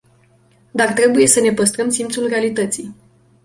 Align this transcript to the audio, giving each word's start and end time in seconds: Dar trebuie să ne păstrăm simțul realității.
Dar 0.71 0.93
trebuie 0.93 1.27
să 1.27 1.39
ne 1.39 1.53
păstrăm 1.53 1.89
simțul 1.89 2.27
realității. 2.27 2.95